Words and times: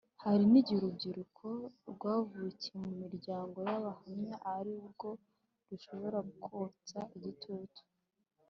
Hari 0.23 0.43
n 0.51 0.53
igihe 0.59 0.77
urubyiruko 0.79 1.45
rwavukiye 1.91 2.77
mu 2.85 2.93
miryango 3.03 3.57
y 3.67 3.71
Abahamya 3.77 4.35
ari 4.55 4.73
rwo 4.89 5.09
rushobora 5.67 6.17
kukotsa 6.29 6.99
igitutu 7.17 7.79